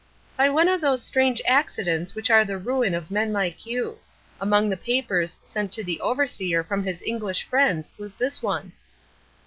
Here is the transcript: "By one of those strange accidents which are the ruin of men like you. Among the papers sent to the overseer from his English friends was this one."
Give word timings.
"By 0.35 0.49
one 0.49 0.67
of 0.67 0.81
those 0.81 1.03
strange 1.05 1.43
accidents 1.45 2.15
which 2.15 2.31
are 2.31 2.43
the 2.43 2.57
ruin 2.57 2.95
of 2.95 3.11
men 3.11 3.31
like 3.31 3.67
you. 3.67 3.99
Among 4.39 4.67
the 4.67 4.75
papers 4.75 5.39
sent 5.43 5.71
to 5.73 5.83
the 5.83 6.01
overseer 6.01 6.63
from 6.63 6.83
his 6.83 7.03
English 7.03 7.43
friends 7.43 7.93
was 7.99 8.15
this 8.15 8.41
one." 8.41 8.71